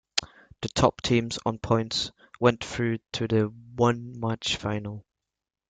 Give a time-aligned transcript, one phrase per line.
[0.61, 5.05] The top two teams on points went through to the one-match final.